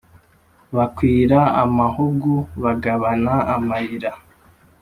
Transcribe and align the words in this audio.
Bakwira 0.75 1.39
amahugu, 1.63 2.33
bagabana 2.63 3.33
amayira; 3.55 4.11